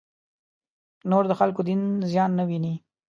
[1.09, 2.73] نور د خلکو دین زیان نه وویني.